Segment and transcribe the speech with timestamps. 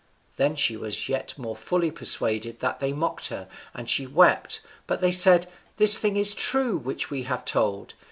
[0.37, 4.61] Then she was yet more fully persuaded that they mocked her, and she wept.
[4.87, 7.93] But they said, "This thing is true which we have told.